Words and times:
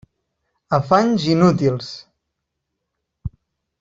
Afanys 0.77 1.21
inútils! 1.33 1.87